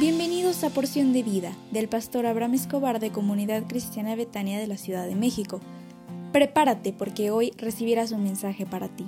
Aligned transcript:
Bienvenidos 0.00 0.64
a 0.64 0.70
Porción 0.70 1.12
de 1.12 1.22
Vida 1.22 1.54
del 1.72 1.86
pastor 1.86 2.24
Abraham 2.24 2.54
Escobar 2.54 3.00
de 3.00 3.12
Comunidad 3.12 3.64
Cristiana 3.66 4.16
Betania 4.16 4.58
de 4.58 4.66
la 4.66 4.78
Ciudad 4.78 5.06
de 5.06 5.14
México. 5.14 5.60
Prepárate 6.32 6.94
porque 6.94 7.30
hoy 7.30 7.52
recibirás 7.58 8.10
un 8.10 8.24
mensaje 8.24 8.64
para 8.64 8.88
ti. 8.88 9.04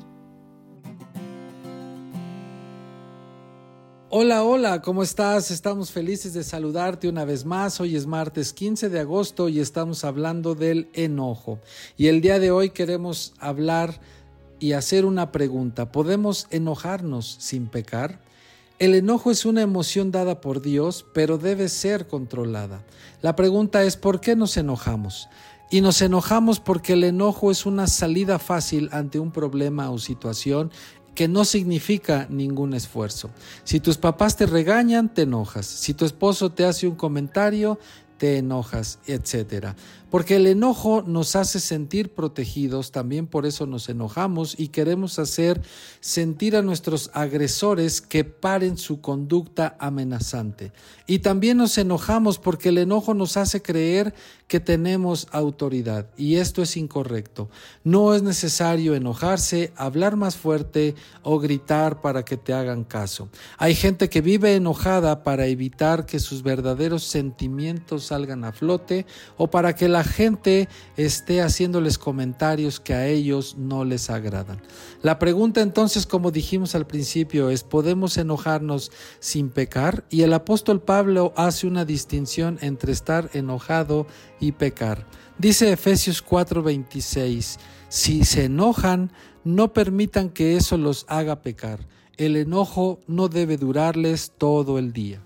Hola, 4.11 4.45
hola, 4.45 4.83
¿cómo 4.83 5.03
estás? 5.03 5.51
Estamos 5.51 5.91
felices 5.91 6.35
de 6.35 6.45
saludarte 6.45 7.09
una 7.09 7.25
vez 7.25 7.47
más. 7.47 7.81
Hoy 7.81 7.97
es 7.97 8.07
martes 8.07 8.53
15 8.53 8.91
de 8.91 9.01
agosto 9.01 9.49
y 9.49 9.61
estamos 9.61 10.05
hablando 10.05 10.55
del 10.55 10.91
enojo. 10.93 11.59
Y 11.97 12.09
el 12.09 12.21
día 12.21 12.39
de 12.39 12.51
hoy 12.51 12.69
queremos 12.69 13.33
hablar 13.39 13.99
y 14.61 14.73
hacer 14.73 15.07
una 15.07 15.33
pregunta. 15.33 15.91
¿Podemos 15.91 16.49
enojarnos 16.51 17.39
sin 17.41 17.69
pecar? 17.69 18.21
El 18.83 18.97
enojo 18.97 19.31
es 19.31 19.47
una 19.47 19.63
emoción 19.63 20.11
dada 20.11 20.41
por 20.41 20.61
Dios, 20.61 21.07
pero 21.15 21.39
debe 21.39 21.69
ser 21.69 22.09
controlada. 22.09 22.83
La 23.21 23.37
pregunta 23.37 23.85
es 23.85 23.97
¿por 23.97 24.21
qué 24.21 24.35
nos 24.35 24.57
enojamos? 24.57 25.29
Y 25.71 25.83
nos 25.83 26.03
enojamos 26.03 26.59
porque 26.59 26.95
el 26.95 27.05
enojo 27.05 27.53
es 27.53 27.65
una 27.65 27.87
salida 27.87 28.41
fácil 28.41 28.89
ante 28.91 29.21
un 29.21 29.31
problema 29.31 29.93
o 29.93 29.99
situación 30.01 30.73
que 31.15 31.29
no 31.29 31.45
significa 31.45 32.27
ningún 32.29 32.75
esfuerzo. 32.75 33.31
Si 33.63 33.79
tus 33.79 33.99
papás 33.99 34.37
te 34.37 34.47
regañan, 34.47 35.15
te 35.15 35.23
enojas. 35.23 35.67
Si 35.67 35.95
tu 35.95 36.05
esposo 36.05 36.51
te 36.51 36.65
hace 36.65 36.89
un 36.89 36.97
comentario, 36.97 37.79
te 38.23 38.39
enojas, 38.39 39.01
etcétera. 39.09 39.75
Porque 40.09 40.37
el 40.37 40.47
enojo 40.47 41.03
nos 41.05 41.35
hace 41.35 41.59
sentir 41.59 42.15
protegidos, 42.15 42.93
también 42.93 43.27
por 43.27 43.47
eso 43.47 43.67
nos 43.67 43.89
enojamos 43.89 44.55
y 44.61 44.69
queremos 44.69 45.19
hacer 45.19 45.61
sentir 46.01 46.55
a 46.55 46.63
nuestros 46.63 47.11
agresores 47.15 48.01
que 48.03 48.23
paren 48.23 48.77
su 48.77 49.01
conducta 49.01 49.75
amenazante. 49.81 50.71
Y 51.07 51.21
también 51.21 51.57
nos 51.57 51.79
enojamos 51.79 52.39
porque 52.39 52.69
el 52.69 52.79
enojo 52.79 53.15
nos 53.15 53.39
hace 53.39 53.63
creer 53.63 54.15
que 54.47 54.61
tenemos 54.61 55.29
autoridad 55.33 56.11
y 56.19 56.37
esto 56.37 56.61
es 56.61 56.77
incorrecto. 56.77 57.49
No 57.83 58.15
es 58.15 58.23
necesario 58.23 58.95
enojarse, 58.95 59.73
hablar 59.77 60.17
más 60.17 60.37
fuerte 60.37 60.95
o 61.23 61.39
gritar 61.39 62.03
para 62.03 62.23
que 62.23 62.37
te 62.37 62.53
hagan 62.53 62.85
caso. 62.85 63.31
Hay 63.57 63.75
gente 63.75 64.11
que 64.11 64.21
vive 64.21 64.55
enojada 64.55 65.25
para 65.25 65.47
evitar 65.47 66.05
que 66.05 66.21
sus 66.21 66.43
verdaderos 66.43 67.05
sentimientos 67.05 68.12
salgan 68.13 68.45
a 68.45 68.53
flote 68.53 69.07
o 69.39 69.51
para 69.51 69.75
que 69.75 69.89
la 69.89 70.05
gente 70.05 70.69
esté 70.99 71.41
haciéndoles 71.41 71.97
comentarios 71.97 72.79
que 72.79 72.93
a 72.93 73.07
ellos 73.07 73.57
no 73.57 73.87
les 73.87 74.11
agradan. 74.11 74.61
La 75.01 75.19
pregunta 75.19 75.63
entonces, 75.63 76.05
como 76.05 76.31
dijimos 76.31 76.75
al 76.75 76.87
principio, 76.87 77.49
es 77.49 77.65
¿podemos 77.65 78.19
enojarnos 78.19 78.93
sin 79.19 79.49
pecar? 79.49 80.05
Y 80.11 80.23
el 80.23 80.35
apóstol 80.35 80.83
Pablo 80.83 81.33
hace 81.37 81.67
una 81.67 81.87
distinción 81.87 82.59
entre 82.61 82.93
estar 82.93 83.31
enojado 83.33 84.07
y 84.41 84.53
pecar. 84.53 85.07
Dice 85.39 85.73
Efesios 85.73 86.23
4:26, 86.23 87.59
si 87.89 88.25
se 88.25 88.45
enojan, 88.45 89.11
no 89.43 89.73
permitan 89.73 90.29
que 90.29 90.57
eso 90.59 90.77
los 90.77 91.07
haga 91.09 91.41
pecar. 91.41 91.89
El 92.19 92.37
enojo 92.37 93.01
no 93.07 93.29
debe 93.29 93.57
durarles 93.57 94.33
todo 94.37 94.79
el 94.79 94.93
día. 94.93 95.23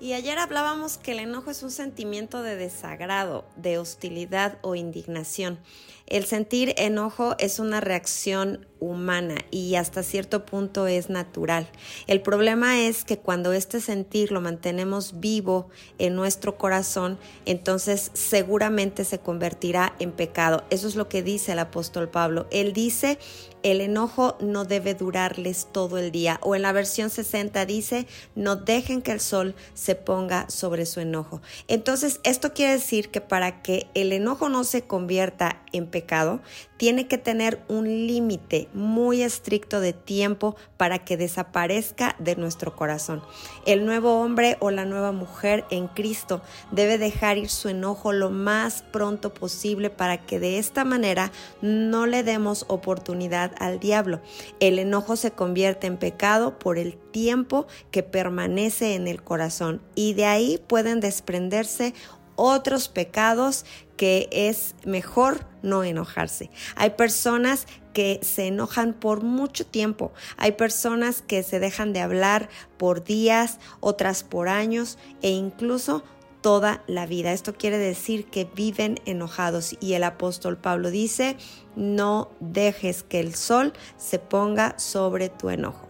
Y 0.00 0.12
ayer 0.12 0.38
hablábamos 0.38 0.96
que 0.96 1.10
el 1.10 1.18
enojo 1.18 1.50
es 1.50 1.64
un 1.64 1.72
sentimiento 1.72 2.42
de 2.42 2.54
desagrado, 2.54 3.44
de 3.56 3.78
hostilidad 3.78 4.58
o 4.62 4.76
indignación. 4.76 5.58
El 6.06 6.24
sentir 6.24 6.72
enojo 6.76 7.34
es 7.38 7.58
una 7.58 7.80
reacción 7.80 8.67
humana 8.80 9.36
y 9.50 9.74
hasta 9.74 10.02
cierto 10.02 10.44
punto 10.44 10.86
es 10.86 11.10
natural. 11.10 11.68
El 12.06 12.20
problema 12.20 12.80
es 12.80 13.04
que 13.04 13.18
cuando 13.18 13.52
este 13.52 13.80
sentir 13.80 14.32
lo 14.32 14.40
mantenemos 14.40 15.20
vivo 15.20 15.68
en 15.98 16.14
nuestro 16.14 16.56
corazón, 16.56 17.18
entonces 17.46 18.10
seguramente 18.14 19.04
se 19.04 19.18
convertirá 19.18 19.94
en 19.98 20.12
pecado. 20.12 20.64
Eso 20.70 20.88
es 20.88 20.96
lo 20.96 21.08
que 21.08 21.22
dice 21.22 21.52
el 21.52 21.58
apóstol 21.58 22.08
Pablo. 22.08 22.46
Él 22.50 22.72
dice, 22.72 23.18
el 23.62 23.80
enojo 23.80 24.36
no 24.40 24.64
debe 24.64 24.94
durarles 24.94 25.68
todo 25.72 25.98
el 25.98 26.12
día. 26.12 26.38
O 26.42 26.54
en 26.54 26.62
la 26.62 26.72
versión 26.72 27.10
60 27.10 27.66
dice, 27.66 28.06
no 28.34 28.56
dejen 28.56 29.02
que 29.02 29.12
el 29.12 29.20
sol 29.20 29.54
se 29.74 29.94
ponga 29.94 30.48
sobre 30.48 30.86
su 30.86 31.00
enojo. 31.00 31.40
Entonces, 31.66 32.20
esto 32.24 32.52
quiere 32.54 32.72
decir 32.72 33.10
que 33.10 33.20
para 33.20 33.62
que 33.62 33.88
el 33.94 34.12
enojo 34.12 34.48
no 34.48 34.64
se 34.64 34.82
convierta 34.82 35.62
en 35.72 35.86
pecado, 35.86 36.40
tiene 36.78 37.08
que 37.08 37.18
tener 37.18 37.60
un 37.68 37.86
límite 37.86 38.68
muy 38.72 39.22
estricto 39.22 39.80
de 39.80 39.92
tiempo 39.92 40.56
para 40.78 41.00
que 41.00 41.18
desaparezca 41.18 42.16
de 42.18 42.36
nuestro 42.36 42.74
corazón. 42.74 43.22
El 43.66 43.84
nuevo 43.84 44.22
hombre 44.22 44.56
o 44.60 44.70
la 44.70 44.86
nueva 44.86 45.12
mujer 45.12 45.64
en 45.70 45.88
Cristo 45.88 46.40
debe 46.70 46.96
dejar 46.96 47.36
ir 47.36 47.50
su 47.50 47.68
enojo 47.68 48.12
lo 48.12 48.30
más 48.30 48.82
pronto 48.82 49.34
posible 49.34 49.90
para 49.90 50.24
que 50.24 50.38
de 50.38 50.58
esta 50.58 50.84
manera 50.84 51.32
no 51.60 52.06
le 52.06 52.22
demos 52.22 52.64
oportunidad 52.68 53.52
al 53.58 53.80
diablo. 53.80 54.20
El 54.60 54.78
enojo 54.78 55.16
se 55.16 55.32
convierte 55.32 55.88
en 55.88 55.96
pecado 55.96 56.58
por 56.60 56.78
el 56.78 56.96
tiempo 56.96 57.66
que 57.90 58.04
permanece 58.04 58.94
en 58.94 59.08
el 59.08 59.22
corazón 59.22 59.82
y 59.96 60.14
de 60.14 60.26
ahí 60.26 60.60
pueden 60.68 61.00
desprenderse 61.00 61.92
otros 62.38 62.88
pecados 62.88 63.66
que 63.96 64.28
es 64.30 64.76
mejor 64.84 65.44
no 65.62 65.82
enojarse. 65.82 66.50
Hay 66.76 66.90
personas 66.90 67.66
que 67.92 68.20
se 68.22 68.46
enojan 68.46 68.94
por 68.94 69.24
mucho 69.24 69.66
tiempo. 69.66 70.12
Hay 70.36 70.52
personas 70.52 71.20
que 71.20 71.42
se 71.42 71.58
dejan 71.58 71.92
de 71.92 72.00
hablar 72.00 72.48
por 72.76 73.02
días, 73.02 73.58
otras 73.80 74.22
por 74.22 74.48
años 74.48 74.98
e 75.20 75.30
incluso 75.30 76.04
toda 76.40 76.84
la 76.86 77.06
vida. 77.06 77.32
Esto 77.32 77.54
quiere 77.54 77.76
decir 77.76 78.26
que 78.26 78.44
viven 78.44 79.00
enojados 79.04 79.76
y 79.80 79.94
el 79.94 80.04
apóstol 80.04 80.56
Pablo 80.56 80.90
dice, 80.90 81.36
no 81.74 82.30
dejes 82.38 83.02
que 83.02 83.18
el 83.18 83.34
sol 83.34 83.72
se 83.96 84.20
ponga 84.20 84.78
sobre 84.78 85.28
tu 85.28 85.50
enojo. 85.50 85.88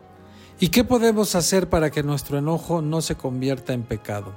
¿Y 0.58 0.70
qué 0.70 0.82
podemos 0.82 1.34
hacer 1.34 1.69
para 1.69 1.91
que 1.91 2.03
nuestro 2.03 2.38
enojo 2.38 2.81
no 2.82 3.03
se 3.03 3.16
convierta 3.16 3.75
en 3.75 3.82
pecado? 3.82 4.32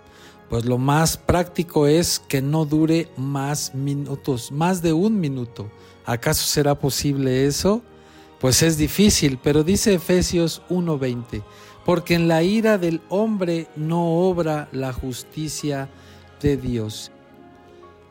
Pues 0.51 0.65
lo 0.65 0.77
más 0.77 1.15
práctico 1.15 1.87
es 1.87 2.19
que 2.19 2.41
no 2.41 2.65
dure 2.65 3.07
más 3.15 3.73
minutos, 3.73 4.51
más 4.51 4.81
de 4.81 4.91
un 4.91 5.17
minuto. 5.17 5.71
¿Acaso 6.03 6.45
será 6.45 6.77
posible 6.77 7.45
eso? 7.45 7.81
Pues 8.41 8.61
es 8.61 8.77
difícil, 8.77 9.39
pero 9.41 9.63
dice 9.63 9.93
Efesios 9.93 10.61
1:20, 10.67 11.41
porque 11.85 12.15
en 12.15 12.27
la 12.27 12.43
ira 12.43 12.77
del 12.77 12.99
hombre 13.07 13.69
no 13.77 14.05
obra 14.27 14.67
la 14.73 14.91
justicia 14.91 15.87
de 16.41 16.57
Dios. 16.57 17.13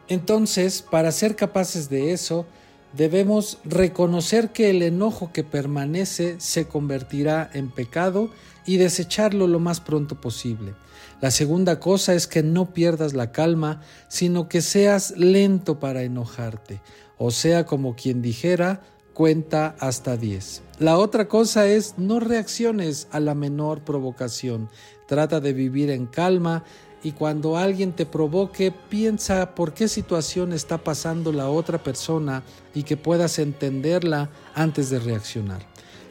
Entonces, 0.08 0.80
para 0.80 1.12
ser 1.12 1.36
capaces 1.36 1.90
de 1.90 2.10
eso, 2.10 2.46
debemos 2.92 3.58
reconocer 3.64 4.50
que 4.50 4.70
el 4.70 4.82
enojo 4.82 5.32
que 5.32 5.44
permanece 5.44 6.36
se 6.38 6.66
convertirá 6.66 7.50
en 7.52 7.70
pecado 7.70 8.30
y 8.66 8.76
desecharlo 8.76 9.46
lo 9.46 9.60
más 9.60 9.80
pronto 9.80 10.20
posible. 10.20 10.74
La 11.20 11.30
segunda 11.30 11.80
cosa 11.80 12.14
es 12.14 12.26
que 12.26 12.42
no 12.42 12.72
pierdas 12.72 13.14
la 13.14 13.32
calma, 13.32 13.82
sino 14.08 14.48
que 14.48 14.62
seas 14.62 15.12
lento 15.16 15.78
para 15.78 16.02
enojarte, 16.02 16.80
o 17.18 17.30
sea, 17.30 17.66
como 17.66 17.94
quien 17.94 18.22
dijera, 18.22 18.80
cuenta 19.12 19.76
hasta 19.80 20.16
10. 20.16 20.62
La 20.78 20.96
otra 20.96 21.28
cosa 21.28 21.66
es 21.66 21.98
no 21.98 22.20
reacciones 22.20 23.06
a 23.10 23.20
la 23.20 23.34
menor 23.34 23.84
provocación. 23.84 24.70
Trata 25.06 25.40
de 25.40 25.52
vivir 25.52 25.90
en 25.90 26.06
calma 26.06 26.64
y 27.02 27.12
cuando 27.12 27.56
alguien 27.56 27.92
te 27.92 28.06
provoque, 28.06 28.72
piensa 28.72 29.54
por 29.54 29.72
qué 29.72 29.88
situación 29.88 30.52
está 30.52 30.78
pasando 30.78 31.32
la 31.32 31.48
otra 31.48 31.82
persona 31.82 32.42
y 32.74 32.82
que 32.82 32.96
puedas 32.96 33.38
entenderla 33.38 34.30
antes 34.54 34.90
de 34.90 34.98
reaccionar. 34.98 35.66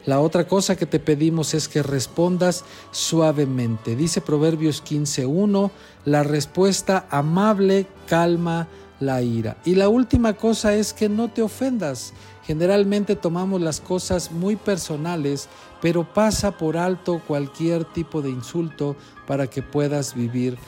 La 0.06 0.20
otra 0.20 0.48
cosa 0.48 0.76
que 0.76 0.86
te 0.86 0.98
pedimos 0.98 1.54
es 1.54 1.68
que 1.68 1.82
respondas 1.82 2.64
suavemente. 2.90 3.96
Dice 3.96 4.20
Proverbios 4.20 4.82
15.1, 4.82 5.70
la 6.06 6.22
respuesta 6.22 7.06
amable 7.10 7.86
calma 8.06 8.66
la 8.98 9.22
ira. 9.22 9.58
Y 9.64 9.74
la 9.74 9.88
última 9.88 10.34
cosa 10.34 10.74
es 10.74 10.92
que 10.94 11.08
no 11.08 11.28
te 11.28 11.42
ofendas. 11.42 12.12
Generalmente 12.44 13.14
tomamos 13.14 13.60
las 13.60 13.80
cosas 13.80 14.32
muy 14.32 14.56
personales, 14.56 15.48
pero 15.80 16.04
pasa 16.12 16.56
por 16.56 16.76
alto 16.76 17.20
cualquier 17.26 17.84
tipo 17.84 18.22
de 18.22 18.30
insulto 18.30 18.96
para 19.26 19.46
que 19.48 19.62
puedas 19.62 20.14
vivir 20.14 20.58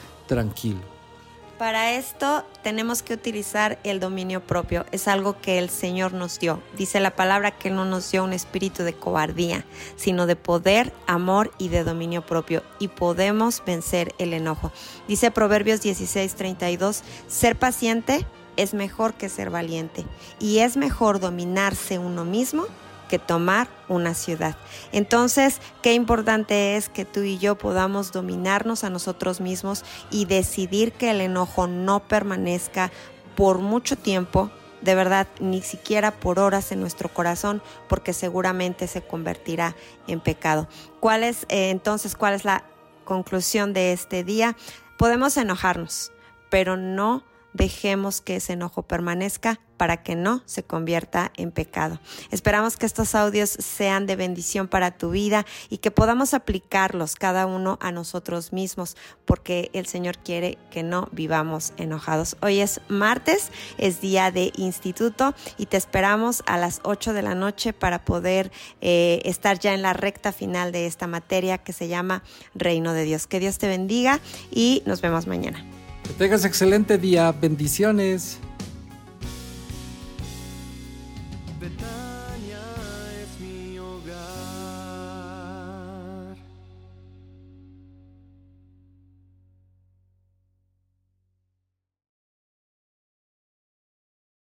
Para 1.57 1.93
esto 1.93 2.43
tenemos 2.63 3.03
que 3.03 3.13
utilizar 3.13 3.79
el 3.83 3.99
dominio 3.99 4.41
propio. 4.41 4.85
Es 4.91 5.07
algo 5.07 5.39
que 5.39 5.59
el 5.59 5.69
Señor 5.69 6.13
nos 6.13 6.39
dio. 6.39 6.61
Dice 6.75 6.99
la 6.99 7.15
palabra 7.15 7.51
que 7.51 7.69
no 7.69 7.85
nos 7.85 8.11
dio 8.11 8.23
un 8.23 8.33
espíritu 8.33 8.83
de 8.83 8.93
cobardía, 8.93 9.63
sino 9.95 10.25
de 10.25 10.35
poder, 10.35 10.91
amor 11.07 11.51
y 11.59 11.69
de 11.69 11.83
dominio 11.83 12.25
propio. 12.25 12.63
Y 12.79 12.89
podemos 12.89 13.63
vencer 13.65 14.13
el 14.17 14.33
enojo. 14.33 14.71
Dice 15.07 15.31
Proverbios 15.31 15.81
16:32, 15.81 17.03
ser 17.27 17.57
paciente 17.57 18.25
es 18.57 18.73
mejor 18.73 19.13
que 19.13 19.29
ser 19.29 19.49
valiente. 19.49 20.05
Y 20.39 20.59
es 20.59 20.75
mejor 20.75 21.19
dominarse 21.19 21.99
uno 21.99 22.25
mismo 22.25 22.65
que 23.07 23.19
tomar 23.19 23.67
una 23.87 24.13
ciudad. 24.13 24.55
Entonces, 24.91 25.59
qué 25.81 25.93
importante 25.93 26.75
es 26.75 26.89
que 26.89 27.05
tú 27.05 27.21
y 27.21 27.37
yo 27.37 27.55
podamos 27.55 28.11
dominarnos 28.11 28.83
a 28.83 28.89
nosotros 28.89 29.41
mismos 29.41 29.83
y 30.09 30.25
decidir 30.25 30.91
que 30.93 31.11
el 31.11 31.21
enojo 31.21 31.67
no 31.67 31.99
permanezca 32.01 32.91
por 33.35 33.59
mucho 33.59 33.95
tiempo, 33.95 34.51
de 34.81 34.95
verdad, 34.95 35.27
ni 35.39 35.61
siquiera 35.61 36.11
por 36.11 36.39
horas 36.39 36.71
en 36.71 36.81
nuestro 36.81 37.09
corazón, 37.09 37.61
porque 37.87 38.13
seguramente 38.13 38.87
se 38.87 39.01
convertirá 39.01 39.75
en 40.07 40.19
pecado. 40.19 40.67
¿Cuál 40.99 41.23
es 41.23 41.43
eh, 41.49 41.69
entonces, 41.69 42.15
cuál 42.15 42.33
es 42.33 42.45
la 42.45 42.63
conclusión 43.05 43.73
de 43.73 43.93
este 43.93 44.23
día? 44.23 44.55
Podemos 44.97 45.37
enojarnos, 45.37 46.11
pero 46.49 46.77
no 46.77 47.23
dejemos 47.53 48.21
que 48.21 48.37
ese 48.37 48.53
enojo 48.53 48.83
permanezca 48.83 49.59
para 49.77 50.01
que 50.01 50.15
no 50.15 50.41
se 50.45 50.63
convierta 50.63 51.31
en 51.35 51.51
pecado. 51.51 51.99
Esperamos 52.31 52.77
que 52.77 52.85
estos 52.85 53.15
audios 53.15 53.49
sean 53.49 54.05
de 54.05 54.15
bendición 54.15 54.67
para 54.67 54.91
tu 54.97 55.09
vida 55.09 55.45
y 55.69 55.79
que 55.79 55.91
podamos 55.91 56.33
aplicarlos 56.33 57.15
cada 57.15 57.45
uno 57.45 57.77
a 57.81 57.91
nosotros 57.91 58.53
mismos, 58.53 58.95
porque 59.25 59.71
el 59.73 59.85
Señor 59.85 60.17
quiere 60.19 60.57
que 60.71 60.83
no 60.83 61.09
vivamos 61.11 61.73
enojados. 61.77 62.37
Hoy 62.41 62.59
es 62.61 62.81
martes, 62.87 63.51
es 63.77 63.99
día 63.99 64.31
de 64.31 64.53
instituto 64.55 65.33
y 65.57 65.65
te 65.65 65.77
esperamos 65.77 66.43
a 66.45 66.57
las 66.57 66.79
8 66.83 67.13
de 67.13 67.21
la 67.21 67.35
noche 67.35 67.73
para 67.73 68.05
poder 68.05 68.51
eh, 68.79 69.21
estar 69.25 69.59
ya 69.59 69.73
en 69.73 69.81
la 69.81 69.93
recta 69.93 70.31
final 70.31 70.71
de 70.71 70.85
esta 70.85 71.07
materia 71.07 71.57
que 71.57 71.73
se 71.73 71.87
llama 71.87 72.23
Reino 72.55 72.93
de 72.93 73.03
Dios. 73.03 73.27
Que 73.27 73.39
Dios 73.39 73.57
te 73.57 73.67
bendiga 73.67 74.19
y 74.51 74.83
nos 74.85 75.01
vemos 75.01 75.27
mañana. 75.27 75.82
Que 76.03 76.13
tengas 76.13 76.45
excelente 76.45 76.97
día. 76.97 77.31
Bendiciones. 77.31 78.39